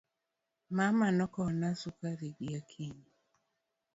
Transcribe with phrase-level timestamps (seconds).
[0.77, 3.07] Mama nokowne sukari gi Akinyi.